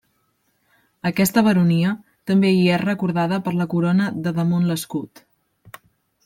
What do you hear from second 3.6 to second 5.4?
corona de damunt l'escut.